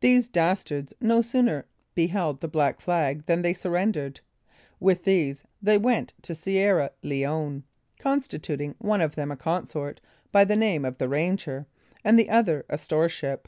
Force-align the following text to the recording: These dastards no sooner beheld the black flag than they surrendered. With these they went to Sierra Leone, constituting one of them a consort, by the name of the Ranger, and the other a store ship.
These 0.00 0.26
dastards 0.26 0.92
no 1.00 1.22
sooner 1.22 1.66
beheld 1.94 2.40
the 2.40 2.48
black 2.48 2.80
flag 2.80 3.26
than 3.26 3.42
they 3.42 3.54
surrendered. 3.54 4.18
With 4.80 5.04
these 5.04 5.44
they 5.62 5.78
went 5.78 6.14
to 6.22 6.34
Sierra 6.34 6.90
Leone, 7.04 7.62
constituting 8.00 8.74
one 8.80 9.00
of 9.00 9.14
them 9.14 9.30
a 9.30 9.36
consort, 9.36 10.00
by 10.32 10.42
the 10.44 10.56
name 10.56 10.84
of 10.84 10.98
the 10.98 11.08
Ranger, 11.08 11.66
and 12.02 12.18
the 12.18 12.28
other 12.28 12.66
a 12.68 12.76
store 12.76 13.08
ship. 13.08 13.46